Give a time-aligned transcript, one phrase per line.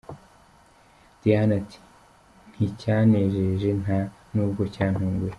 [1.21, 1.79] Diane ati
[2.55, 3.99] “Nticyanejeje nta
[4.33, 5.29] n’ubwo cyantunguye…”